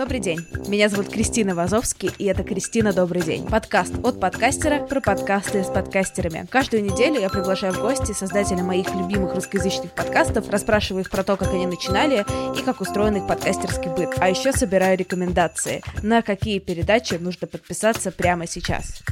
[0.00, 0.38] Добрый день.
[0.66, 3.46] Меня зовут Кристина Вазовский, и это Кристина Добрый день.
[3.46, 6.46] Подкаст от подкастера про подкасты с подкастерами.
[6.48, 11.36] Каждую неделю я приглашаю в гости создателя моих любимых русскоязычных подкастов, расспрашиваю их про то,
[11.36, 12.24] как они начинали
[12.58, 14.14] и как устроен их подкастерский быт.
[14.16, 19.02] А еще собираю рекомендации, на какие передачи нужно подписаться прямо сейчас.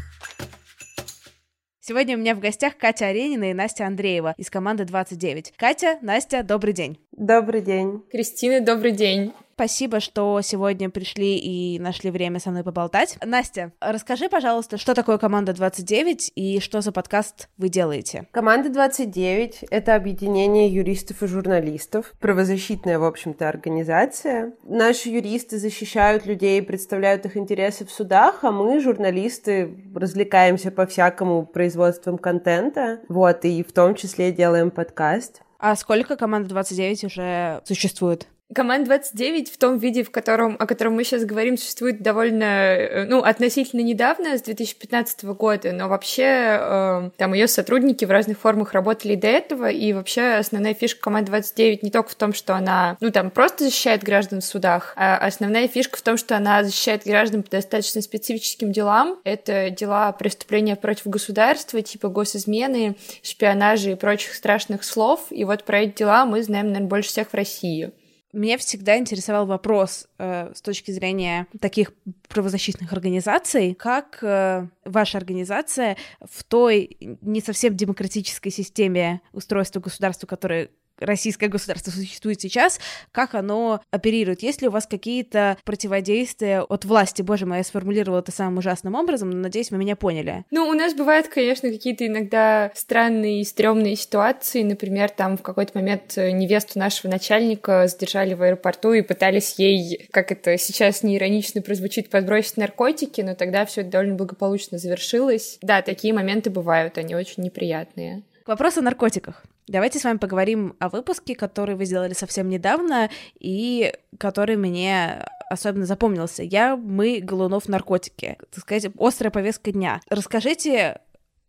[1.80, 5.52] Сегодня у меня в гостях Катя Аренина и Настя Андреева из команды 29.
[5.54, 6.98] Катя, Настя, добрый день.
[7.12, 8.02] Добрый день.
[8.10, 9.34] Кристина, добрый день.
[9.58, 13.18] Спасибо, что сегодня пришли и нашли время со мной поболтать.
[13.26, 18.28] Настя, расскажи, пожалуйста, что такое команда 29 и что за подкаст вы делаете?
[18.30, 24.52] Команда 29— это объединение юристов и журналистов, правозащитная, в общем-то, организация.
[24.62, 31.44] Наши юристы защищают людей, представляют их интересы в судах, а мы, журналисты, развлекаемся по всякому
[31.44, 35.42] производством контента, вот, и в том числе делаем подкаст.
[35.58, 38.28] А сколько команда 29 уже существует?
[38.54, 43.04] Команд 29 в том виде, в котором, о котором мы сейчас говорим, существует довольно, э,
[43.04, 48.72] ну, относительно недавно, с 2015 года, но вообще э, там ее сотрудники в разных формах
[48.72, 52.96] работали до этого, и вообще основная фишка команд 29 не только в том, что она,
[53.00, 57.02] ну, там просто защищает граждан в судах, а основная фишка в том, что она защищает
[57.04, 59.18] граждан по достаточно специфическим делам.
[59.24, 65.80] Это дела преступления против государства, типа госизмены, шпионажа и прочих страшных слов, и вот про
[65.80, 67.92] эти дела мы знаем, наверное, больше всех в России.
[68.32, 71.92] Меня всегда интересовал вопрос э, с точки зрения таких
[72.28, 80.68] правозащитных организаций, как э, ваша организация в той не совсем демократической системе устройства государства, которая
[81.00, 82.80] российское государство существует сейчас,
[83.12, 84.42] как оно оперирует?
[84.42, 87.22] Есть ли у вас какие-то противодействия от власти?
[87.22, 90.44] Боже мой, я сформулировала это самым ужасным образом, но надеюсь, вы меня поняли.
[90.50, 94.62] Ну, у нас бывают, конечно, какие-то иногда странные и стрёмные ситуации.
[94.62, 100.32] Например, там в какой-то момент невесту нашего начальника задержали в аэропорту и пытались ей, как
[100.32, 105.58] это сейчас не иронично прозвучит, подбросить наркотики, но тогда все это довольно благополучно завершилось.
[105.62, 108.22] Да, такие моменты бывают, они очень неприятные.
[108.48, 109.42] Вопрос о наркотиках.
[109.66, 115.84] Давайте с вами поговорим о выпуске, который вы сделали совсем недавно и который мне особенно
[115.84, 116.42] запомнился.
[116.42, 118.38] Я, мы, Голунов, наркотики.
[118.50, 120.00] Так сказать, острая повестка дня.
[120.08, 121.02] Расскажите,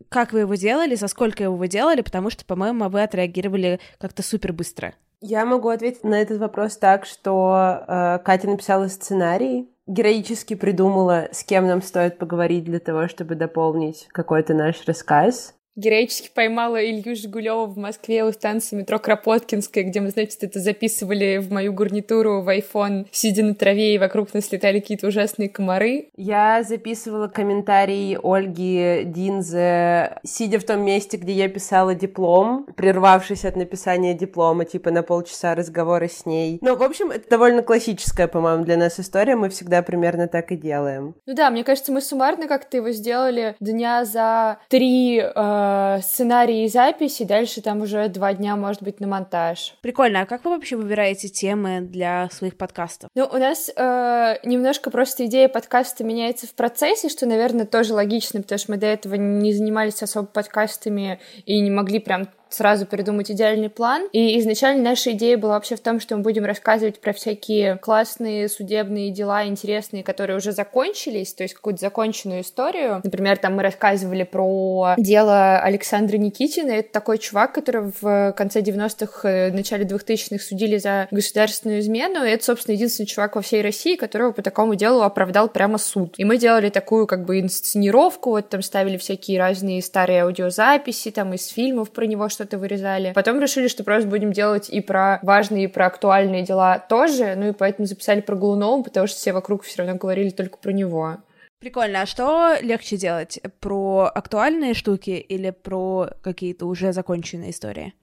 [0.09, 4.51] как вы его делали, за сколько вы делали, потому что, по-моему, вы отреагировали как-то супер
[4.51, 4.93] быстро.
[5.21, 11.45] Я могу ответить на этот вопрос так, что э, Катя написала сценарий, героически придумала, с
[11.45, 17.65] кем нам стоит поговорить для того, чтобы дополнить какой-то наш рассказ героически поймала Илью Жигулева
[17.65, 22.49] в Москве у станции метро Кропоткинская, где мы, значит, это записывали в мою гарнитуру в
[22.49, 26.09] iPhone, сидя на траве, и вокруг нас летали какие-то ужасные комары.
[26.15, 33.55] Я записывала комментарии Ольги Динзе, сидя в том месте, где я писала диплом, прервавшись от
[33.55, 36.59] написания диплома, типа на полчаса разговора с ней.
[36.61, 40.55] Ну, в общем, это довольно классическая, по-моему, для нас история, мы всегда примерно так и
[40.55, 41.15] делаем.
[41.25, 46.65] Ну да, мне кажется, мы суммарно как-то его сделали дня за три э, Э, сценарий
[46.65, 49.75] и записи, дальше там уже два дня, может быть, на монтаж.
[49.81, 50.21] Прикольно.
[50.21, 53.09] А как вы вообще выбираете темы для своих подкастов?
[53.15, 58.41] Ну, у нас э, немножко просто идея подкаста меняется в процессе, что, наверное, тоже логично,
[58.41, 63.31] потому что мы до этого не занимались особо подкастами и не могли прям сразу придумать
[63.31, 64.07] идеальный план.
[64.11, 68.49] И изначально наша идея была вообще в том, что мы будем рассказывать про всякие классные
[68.49, 73.01] судебные дела, интересные, которые уже закончились, то есть какую-то законченную историю.
[73.03, 76.71] Например, там мы рассказывали про дело Александра Никитина.
[76.71, 82.23] Это такой чувак, который в конце 90-х, э, начале 2000-х судили за государственную измену.
[82.23, 86.15] И это, собственно, единственный чувак во всей России, которого по такому делу оправдал прямо суд.
[86.17, 91.33] И мы делали такую как бы инсценировку, вот там ставили всякие разные старые аудиозаписи, там
[91.33, 93.11] из фильмов про него, что-то вырезали.
[93.13, 97.49] Потом решили, что просто будем делать и про важные, и про актуальные дела тоже, ну
[97.49, 101.17] и поэтому записали про Голунова, потому что все вокруг все равно говорили только про него.
[101.59, 102.01] Прикольно.
[102.01, 103.41] А что легче делать?
[103.59, 107.93] Про актуальные штуки или про какие-то уже законченные истории?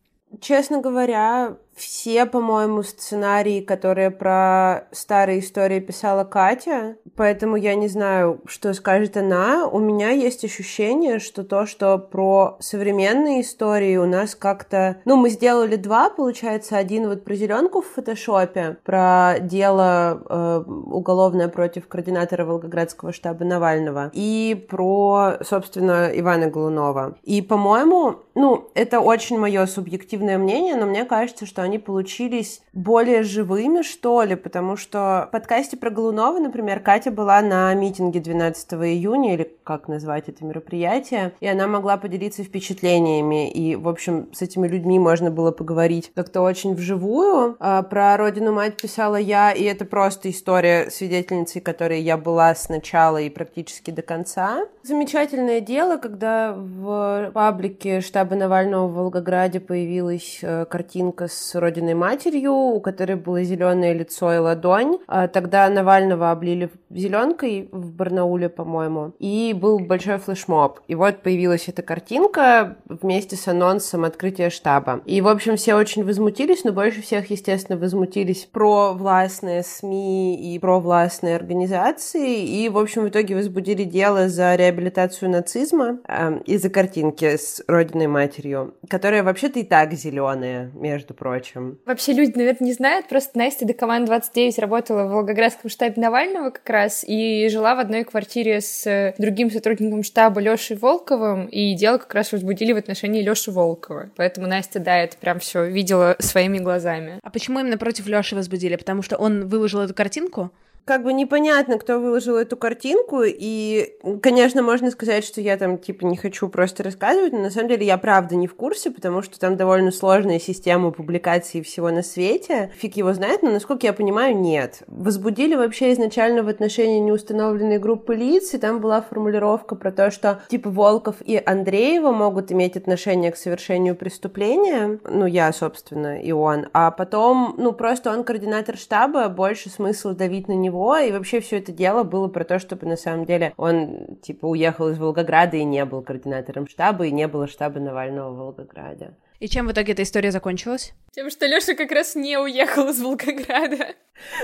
[0.40, 8.40] Честно говоря, все, по-моему, сценарии, которые про старые истории писала Катя, поэтому я не знаю,
[8.46, 9.68] что скажет она.
[9.68, 14.96] У меня есть ощущение, что то, что про современные истории у нас как-то...
[15.04, 21.48] Ну, мы сделали два, получается, один вот про зеленку в фотошопе, про дело э, уголовное
[21.48, 27.16] против координатора Волгоградского штаба Навального, и про, собственно, Ивана Голунова.
[27.22, 33.22] И, по-моему, ну, это очень мое субъективное мнение, но мне кажется, что они получились более
[33.22, 38.72] живыми, что ли, потому что в подкасте про Голунова, например, Катя была на митинге 12
[38.74, 44.40] июня или как назвать это мероприятие, и она могла поделиться впечатлениями, и, в общем, с
[44.40, 47.56] этими людьми можно было поговорить как-то очень вживую.
[47.58, 53.28] А, про родину-мать писала я, и это просто история свидетельницы, которой я была сначала и
[53.28, 54.66] практически до конца.
[54.84, 62.52] Замечательное дело, когда в паблике штаба Навального в Волгограде появилась э, картинка с родиной матерью,
[62.52, 64.98] у которой было зеленое лицо и ладонь.
[65.08, 70.80] А тогда Навального облили зеленкой в Барнауле, по-моему, и был большой флешмоб.
[70.88, 75.02] И вот появилась эта картинка вместе с анонсом открытия штаба.
[75.04, 80.58] И, в общем, все очень возмутились, но больше всех, естественно, возмутились про властные СМИ и
[80.58, 82.44] про властные организации.
[82.44, 88.06] И, в общем, в итоге возбудили дело за реабилитацию нацизма э, из-за картинки с родиной
[88.06, 91.78] матерью, которая вообще-то и так зеленая, между прочим.
[91.86, 96.50] Вообще люди, наверное, не знают, просто Настя до команд 29 работала в Волгоградском штабе Навального
[96.50, 101.98] как раз и жила в одной квартире с другим сотрудником штаба Лешей Волковым, и дело
[101.98, 104.10] как раз возбудили в отношении Леши Волкова.
[104.16, 107.18] Поэтому Настя, да, это прям все видела своими глазами.
[107.22, 108.76] А почему именно против Леши возбудили?
[108.76, 110.50] Потому что он выложил эту картинку?
[110.86, 116.04] Как бы непонятно, кто выложил эту картинку, и, конечно, можно сказать, что я там, типа,
[116.06, 119.38] не хочу просто рассказывать, но на самом деле я правда не в курсе, потому что
[119.40, 122.70] там довольно сложная система публикации всего на свете.
[122.76, 124.84] Фиг его знает, но, насколько я понимаю, нет.
[124.86, 130.40] Возбудили вообще изначально в отношении неустановленной группы лиц, и там была формулировка про то, что,
[130.48, 136.68] типа, Волков и Андреева могут иметь отношение к совершению преступления, ну, я, собственно, и он,
[136.72, 141.40] а потом, ну, просто он координатор штаба, больше смысла давить на него него, и вообще
[141.40, 145.56] все это дело было про то, чтобы на самом деле он, типа, уехал из Волгограда
[145.56, 149.14] и не был координатором штаба, и не было штаба Навального в Волгограде.
[149.38, 150.94] И чем в итоге эта история закончилась?
[151.12, 153.94] Тем, что Лёша как раз не уехал из Волгограда.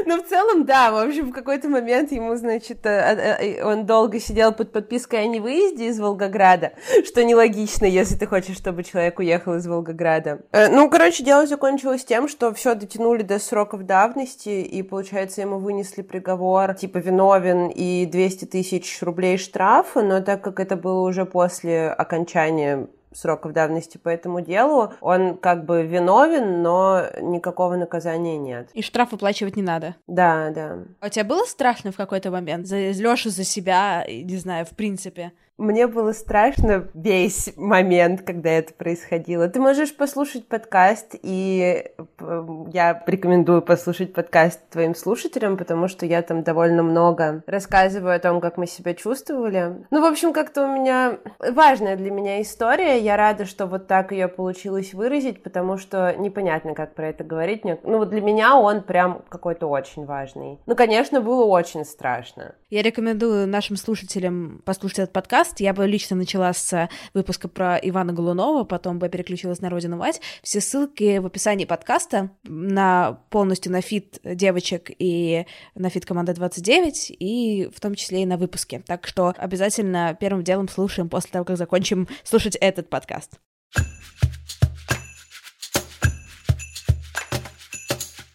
[0.04, 0.92] Ну, в целом, да.
[0.92, 5.22] В общем, в какой-то момент ему, значит, э, э, э, он долго сидел под подпиской
[5.22, 6.72] о невыезде из Волгограда,
[7.04, 10.42] что нелогично, если ты хочешь, чтобы человек уехал из Волгограда.
[10.52, 16.02] Ну, короче, дело закончилось тем, что все дотянули до сроков давности, и, получается, ему вынесли
[16.02, 21.88] приговор, типа, виновен и 200 тысяч рублей штрафа, но так как это было уже после
[21.88, 24.92] окончания сроков давности по этому делу.
[25.00, 28.70] Он как бы виновен, но никакого наказания нет.
[28.74, 29.96] И штраф выплачивать не надо.
[30.06, 30.78] Да, да.
[31.00, 32.66] А у тебя было страшно в какой-то момент?
[32.66, 35.32] За Лёшу, за себя, не знаю, в принципе?
[35.58, 39.48] Мне было страшно весь момент, когда это происходило.
[39.48, 41.84] Ты можешь послушать подкаст, и
[42.18, 48.18] э, я рекомендую послушать подкаст твоим слушателям, потому что я там довольно много рассказываю о
[48.18, 49.84] том, как мы себя чувствовали.
[49.90, 52.98] Ну, в общем, как-то у меня важная для меня история.
[52.98, 57.62] Я рада, что вот так ее получилось выразить, потому что непонятно, как про это говорить.
[57.64, 60.58] Ну, вот для меня он прям какой-то очень важный.
[60.64, 62.54] Ну, конечно, было очень страшно.
[62.70, 65.60] Я рекомендую нашим слушателям послушать этот подкаст, подкаст.
[65.60, 70.20] Я бы лично начала с выпуска про Ивана Голунова, потом бы переключилась на «Родину мать».
[70.42, 77.16] Все ссылки в описании подкаста на полностью на feat девочек и на feat команда 29,
[77.18, 78.82] и в том числе и на выпуске.
[78.86, 83.40] Так что обязательно первым делом слушаем после того, как закончим слушать этот подкаст.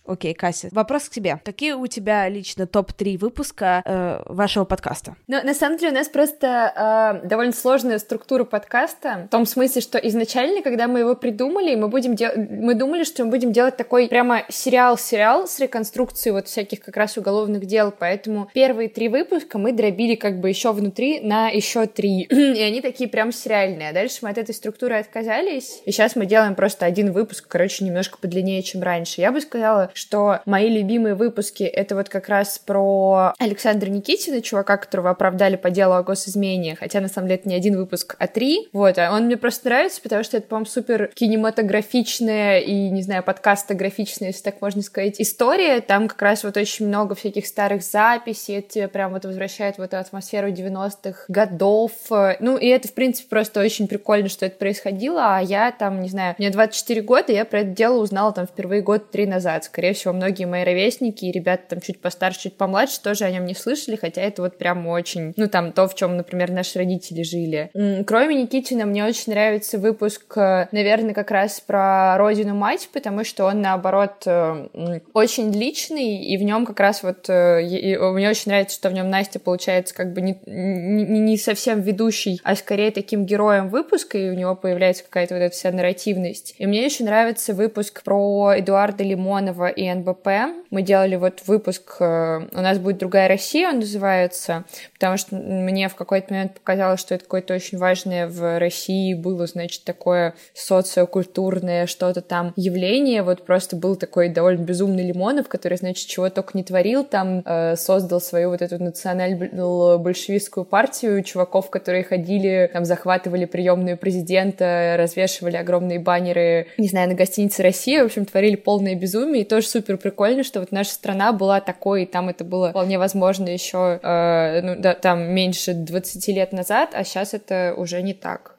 [0.08, 1.42] Окей, Кася, вопрос к тебе.
[1.44, 5.16] Какие у тебя лично топ-3 выпуска э, вашего подкаста?
[5.28, 9.82] Ну, на самом деле у нас просто э, довольно сложная структура подкаста, в том смысле,
[9.82, 12.32] что изначально, когда мы его придумали, мы, будем дел...
[12.36, 17.18] мы думали, что мы будем делать такой прямо сериал-сериал с реконструкцией вот всяких как раз
[17.18, 22.22] уголовных дел, поэтому первые три выпуска мы дробили как бы еще внутри на еще три,
[22.30, 26.26] и они такие прям сериальные, а дальше мы от этой структуры отказались, и сейчас мы
[26.26, 29.20] делаем просто один выпуск, короче, немножко подлиннее, чем раньше.
[29.20, 34.78] Я бы сказала, что мои любимые выпуски— это вот как раз про Александра Никитина, чувака,
[34.78, 38.28] которого оправдали по делу о госизмене, хотя на самом деле это не один выпуск, а
[38.28, 38.68] три.
[38.74, 43.24] Вот, а он мне просто нравится, потому что это, по-моему, супер кинематографичная и, не знаю,
[43.24, 45.82] подкастографичная, если так можно сказать, история.
[45.82, 49.82] Там как раз вот очень много всяких старых записей, это тебе прям вот возвращает в
[49.82, 51.92] эту атмосферу 90-х годов.
[52.40, 56.10] Ну, и это, в принципе, просто очень прикольно, что это происходило, а я там, не
[56.10, 59.87] знаю, мне 24 года, я про это дело узнала там впервые год три назад, скорее
[59.88, 63.46] скорее всего, многие мои ровесники и ребята там чуть постарше, чуть помладше тоже о нем
[63.46, 67.24] не слышали, хотя это вот прям очень, ну там то, в чем, например, наши родители
[67.24, 67.72] жили.
[68.06, 73.46] Кроме Никитина, мне очень нравится выпуск, э, наверное, как раз про родину мать, потому что
[73.46, 78.76] он, наоборот, э, очень личный, и в нем как раз вот э, мне очень нравится,
[78.76, 83.26] что в нем Настя получается как бы не, не, не совсем ведущий, а скорее таким
[83.26, 86.56] героем выпуска, и у него появляется какая-то вот эта вся нарративность.
[86.58, 90.28] И мне еще нравится выпуск про Эдуарда Лимонова и НБП.
[90.72, 95.88] Мы делали вот выпуск э, «У нас будет другая Россия», он называется, потому что мне
[95.88, 101.86] в какой-то момент показалось, что это какое-то очень важное в России было, значит, такое социокультурное
[101.86, 103.22] что-то там явление.
[103.22, 107.76] Вот просто был такой довольно безумный Лимонов, который, значит, чего только не творил, там э,
[107.76, 116.00] создал свою вот эту национально-большевистскую партию чуваков, которые ходили, там захватывали приемную президента, развешивали огромные
[116.00, 120.44] баннеры, не знаю, на гостинице Россия, в общем, творили полное безумие, и тоже супер прикольно,
[120.44, 124.76] что вот наша страна была такой, и там это было вполне возможно еще, э, ну,
[124.80, 128.58] да, там меньше 20 лет назад, а сейчас это уже не так.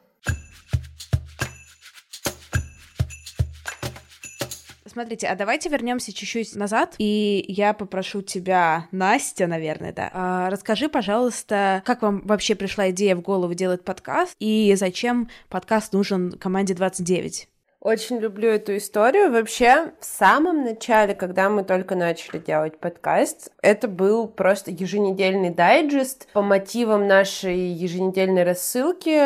[4.89, 10.89] Смотрите, а давайте вернемся чуть-чуть назад, и я попрошу тебя, Настя, наверное, да, а, расскажи,
[10.89, 16.73] пожалуйста, как вам вообще пришла идея в голову делать подкаст, и зачем подкаст нужен команде
[16.73, 17.48] 29?
[17.81, 19.31] Очень люблю эту историю.
[19.31, 26.27] Вообще, в самом начале, когда мы только начали делать подкаст, это был просто еженедельный дайджест
[26.33, 29.17] по мотивам нашей еженедельной рассылки,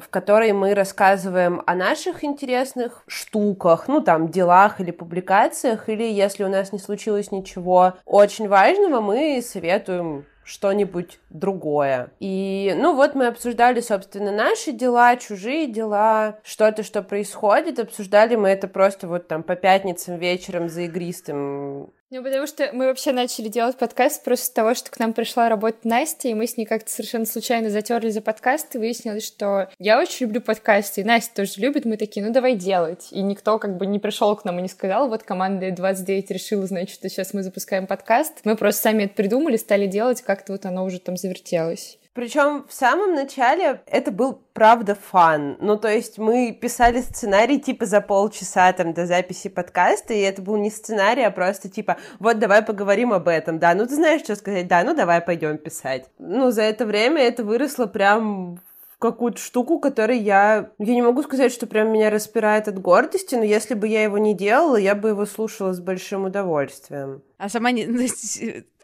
[0.00, 6.42] в которой мы рассказываем о наших интересных штуках, ну там, делах или публикациях, или если
[6.42, 12.10] у нас не случилось ничего очень важного, мы советуем что-нибудь другое.
[12.20, 17.78] И, ну, вот мы обсуждали, собственно, наши дела, чужие дела, что-то, что происходит.
[17.78, 22.88] Обсуждали мы это просто вот там по пятницам вечером за игристым ну, потому что мы
[22.88, 26.46] вообще начали делать подкаст просто с того, что к нам пришла работать Настя, и мы
[26.46, 31.00] с ней как-то совершенно случайно затерли за подкаст, и выяснилось, что я очень люблю подкасты,
[31.00, 33.08] и Настя тоже любит, мы такие, ну давай делать.
[33.12, 36.66] И никто как бы не пришел к нам и не сказал, вот команда 29 решила,
[36.66, 38.40] значит, что сейчас мы запускаем подкаст.
[38.44, 41.98] Мы просто сами это придумали, стали делать, как-то вот оно уже там завертелось.
[42.14, 45.56] Причем в самом начале это был правда фан.
[45.60, 50.42] Ну, то есть мы писали сценарий типа за полчаса там до записи подкаста, и это
[50.42, 54.22] был не сценарий, а просто типа, вот давай поговорим об этом, да, ну ты знаешь,
[54.22, 56.04] что сказать, да, ну давай пойдем писать.
[56.18, 58.60] Ну, за это время это выросло прям
[58.98, 60.70] какую-то штуку, которой я...
[60.78, 64.16] Я не могу сказать, что прям меня распирает от гордости, но если бы я его
[64.16, 67.22] не делала, я бы его слушала с большим удовольствием.
[67.36, 67.84] А сама не...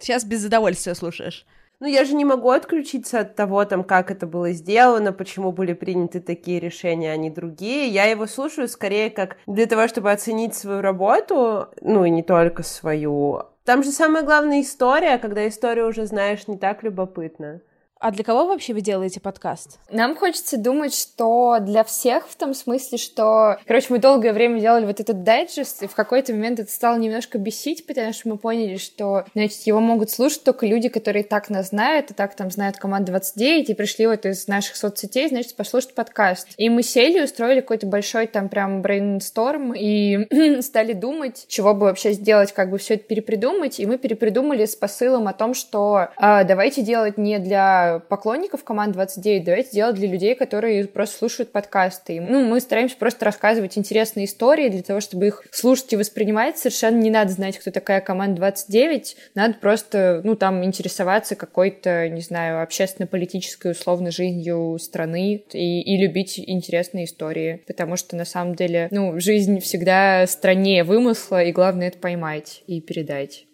[0.00, 1.46] сейчас без удовольствия слушаешь?
[1.80, 5.74] Ну, я же не могу отключиться от того, там, как это было сделано, почему были
[5.74, 7.86] приняты такие решения, а не другие.
[7.86, 12.64] Я его слушаю скорее как для того, чтобы оценить свою работу, ну, и не только
[12.64, 13.42] свою.
[13.64, 17.60] Там же самая главная история, когда историю уже знаешь, не так любопытно.
[18.00, 19.78] А для кого вообще вы делаете подкаст?
[19.90, 23.58] Нам хочется думать, что для всех в том смысле, что...
[23.66, 27.38] Короче, мы долгое время делали вот этот дайджест, и в какой-то момент это стало немножко
[27.38, 31.70] бесить, потому что мы поняли, что, значит, его могут слушать только люди, которые так нас
[31.70, 35.94] знают, и так там знают команду 29, и пришли вот из наших соцсетей, значит, послушать
[35.94, 36.48] подкаст.
[36.56, 42.12] И мы сели, устроили какой-то большой там прям брейнсторм, и стали думать, чего бы вообще
[42.12, 46.44] сделать, как бы все это перепридумать, и мы перепридумали с посылом о том, что э,
[46.44, 52.20] давайте делать не для поклонников команд 29, давайте делать для людей, которые просто слушают подкасты.
[52.20, 56.58] ну, мы стараемся просто рассказывать интересные истории для того, чтобы их слушать и воспринимать.
[56.58, 62.20] Совершенно не надо знать, кто такая команда 29, надо просто, ну, там, интересоваться какой-то, не
[62.20, 68.88] знаю, общественно-политической условно жизнью страны и, и любить интересные истории, потому что на самом деле,
[68.90, 73.47] ну, жизнь всегда страннее вымысла, и главное это поймать и передать.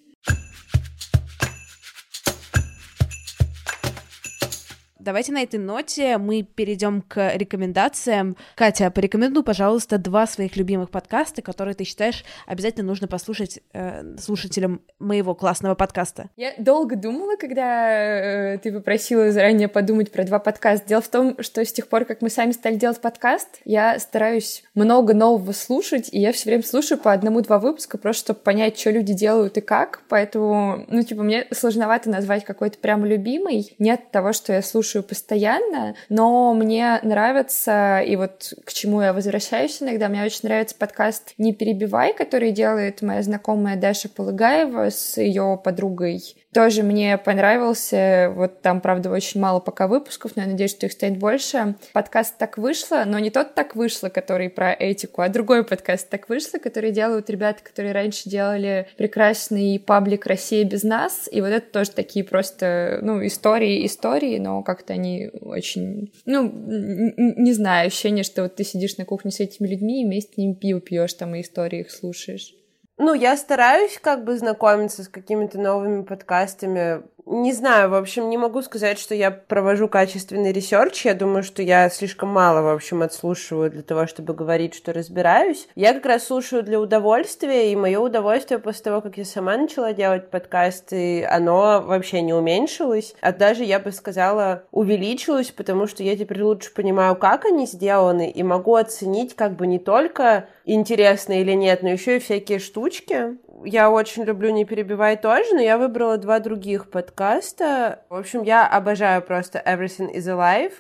[5.05, 8.39] Давайте на этой ноте мы перейдем к рекомендациям.
[8.55, 14.81] Катя, порекомендуй, пожалуйста, два своих любимых подкаста, которые ты считаешь обязательно нужно послушать э, слушателям
[14.99, 16.31] моего классного подкаста.
[16.37, 20.89] Я долго думала, когда э, ты попросила заранее подумать про два подкаста.
[20.89, 24.65] Дело в том, что с тех пор, как мы сами стали делать подкаст, я стараюсь
[24.75, 28.91] много нового слушать, и я все время слушаю по одному-два выпуска, просто чтобы понять, что
[28.91, 30.01] люди делают и как.
[30.09, 33.77] Поэтому, ну, типа, мне сложновато назвать какой-то прям любимый.
[33.79, 39.13] Нет того, что я слушаю слушаю постоянно, но мне нравится, и вот к чему я
[39.13, 45.21] возвращаюсь иногда, мне очень нравится подкаст «Не перебивай», который делает моя знакомая Даша Полыгаева с
[45.21, 46.23] ее подругой
[46.55, 48.33] тоже мне понравился.
[48.35, 51.75] Вот там, правда, очень мало пока выпусков, но я надеюсь, что их станет больше.
[51.93, 56.29] Подкаст «Так вышло», но не тот «Так вышло», который про этику, а другой подкаст «Так
[56.29, 61.29] вышло», который делают ребята, которые раньше делали прекрасный паблик «Россия без нас».
[61.31, 67.53] И вот это тоже такие просто, ну, истории, истории, но как-то они очень, ну, не
[67.53, 70.55] знаю, ощущение, что вот ты сидишь на кухне с этими людьми и вместе с ними
[70.55, 72.55] пиво пьешь, там и истории их слушаешь.
[72.97, 77.03] Ну, я стараюсь как бы знакомиться с какими-то новыми подкастами.
[77.26, 81.07] Не знаю, в общем, не могу сказать, что я провожу качественный research.
[81.07, 85.66] Я думаю, что я слишком мало, в общем, отслушиваю для того, чтобы говорить, что разбираюсь.
[85.75, 89.95] Я как раз слушаю для удовольствия, и мое удовольствие после того, как я сама начала
[89.95, 96.19] делать подкасты, оно вообще не уменьшилось, а даже, я бы сказала, увеличилось, потому что я
[96.19, 101.52] теперь лучше понимаю, как они сделаны, и могу оценить как бы не только интересно или
[101.52, 103.38] нет, но еще и всякие штучки.
[103.64, 108.04] Я очень люблю «Не перебивай» тоже, но я выбрала два других подкаста.
[108.09, 110.73] В общем, я обожаю просто «Everything is Alive»,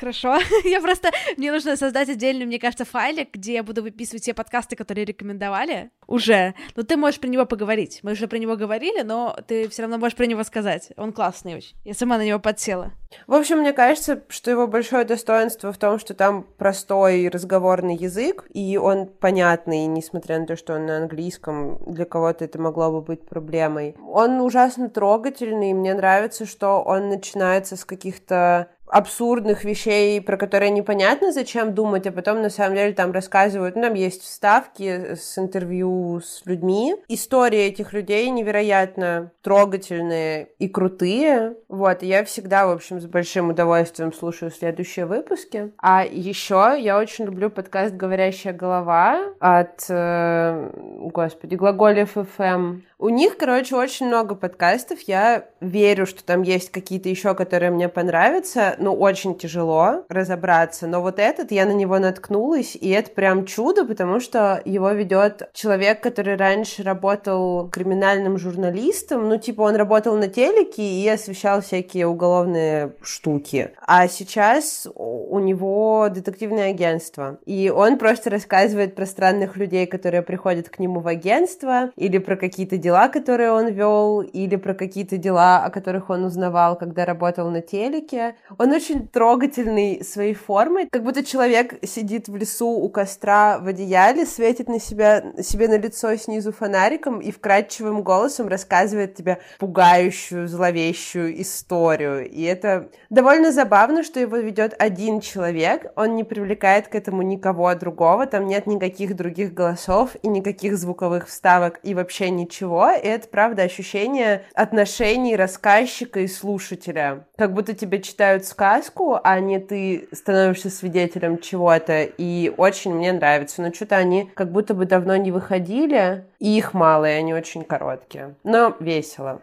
[0.00, 0.38] Хорошо.
[0.64, 1.10] я просто...
[1.36, 5.90] Мне нужно создать отдельный, мне кажется, файлик, где я буду выписывать все подкасты, которые рекомендовали
[6.06, 6.54] уже.
[6.76, 8.00] Но ты можешь про него поговорить.
[8.02, 10.92] Мы уже про него говорили, но ты все равно можешь про него сказать.
[10.96, 11.76] Он классный очень.
[11.84, 12.92] Я сама на него подсела.
[13.26, 18.46] В общем, мне кажется, что его большое достоинство в том, что там простой разговорный язык,
[18.52, 23.02] и он понятный, несмотря на то, что он на английском, для кого-то это могло бы
[23.02, 23.94] быть проблемой.
[24.06, 30.70] Он ужасно трогательный, и мне нравится, что он начинается с каких-то абсурдных вещей, про которые
[30.70, 35.38] непонятно, зачем думать, а потом на самом деле там рассказывают, ну, там есть вставки с
[35.38, 36.96] интервью с людьми.
[37.08, 41.54] Истории этих людей невероятно трогательные и крутые.
[41.68, 45.72] Вот, и я всегда, в общем, с большим удовольствием слушаю следующие выпуски.
[45.78, 50.70] А еще я очень люблю подкаст «Говорящая голова» от, э,
[51.12, 52.80] господи, Глаголев ФМ.
[52.98, 55.00] У них, короче, очень много подкастов.
[55.02, 58.74] Я верю, что там есть какие-то еще, которые мне понравятся.
[58.78, 60.86] Ну, очень тяжело разобраться.
[60.86, 65.50] Но вот этот, я на него наткнулась, и это прям чудо, потому что его ведет
[65.52, 69.28] человек, который раньше работал криминальным журналистом.
[69.28, 73.72] Ну, типа, он работал на телеке и освещал всякие уголовные штуки.
[73.86, 77.38] А сейчас у него детективное агентство.
[77.44, 82.36] И он просто рассказывает про странных людей, которые приходят к нему в агентство, или про
[82.36, 87.50] какие-то дела, которые он вел, или про какие-то дела, о которых он узнавал, когда работал
[87.50, 88.36] на телеке.
[88.58, 94.24] Он очень трогательный своей формой, как будто человек сидит в лесу у костра в одеяле,
[94.24, 101.42] светит на себя, себе на лицо снизу фонариком и вкрадчивым голосом рассказывает тебе пугающую, зловещую
[101.42, 102.30] историю.
[102.30, 107.74] И это довольно забавно, что его ведет один человек, он не привлекает к этому никого
[107.74, 113.28] другого, там нет никаких других голосов и никаких звуковых вставок и вообще ничего всего, это,
[113.28, 117.26] правда, ощущение отношений рассказчика и слушателя.
[117.36, 123.62] Как будто тебе читают сказку, а не ты становишься свидетелем чего-то, и очень мне нравится.
[123.62, 127.64] Но что-то они как будто бы давно не выходили, и их мало, и они очень
[127.64, 128.34] короткие.
[128.44, 129.40] Но весело.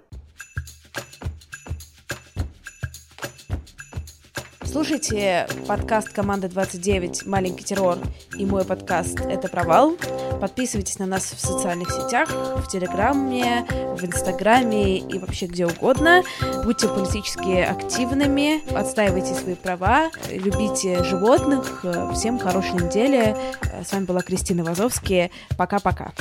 [4.74, 7.28] Слушайте подкаст «Команда 29.
[7.28, 8.00] Маленький террор»
[8.36, 9.96] и мой подкаст «Это провал».
[10.42, 16.24] Подписывайтесь на нас в социальных сетях, в Телеграме, в Инстаграме и вообще где угодно.
[16.66, 21.86] Будьте политически активными, отстаивайте свои права, любите животных.
[22.16, 23.38] Всем хорошей недели.
[23.86, 25.30] С вами была Кристина Вазовский.
[25.56, 26.14] Пока-пока.